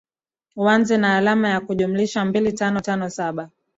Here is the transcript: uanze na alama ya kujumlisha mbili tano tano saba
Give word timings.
uanze 0.55 0.97
na 0.97 1.17
alama 1.17 1.49
ya 1.49 1.61
kujumlisha 1.61 2.25
mbili 2.25 2.53
tano 2.53 2.81
tano 2.81 3.09
saba 3.09 3.49